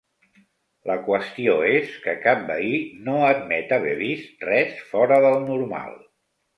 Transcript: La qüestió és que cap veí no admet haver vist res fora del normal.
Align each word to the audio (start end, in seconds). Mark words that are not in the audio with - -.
La 0.91 0.95
qüestió 1.09 1.57
és 1.73 1.91
que 2.07 2.17
cap 2.25 2.43
veí 2.49 2.81
no 3.11 3.21
admet 3.29 3.77
haver 3.81 3.97
vist 4.03 4.51
res 4.53 4.85
fora 4.93 5.25
del 5.29 5.43
normal. 5.49 5.99